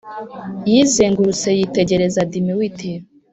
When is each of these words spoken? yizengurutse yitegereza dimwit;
yizengurutse 0.69 1.49
yitegereza 1.59 2.21
dimwit; 2.31 2.79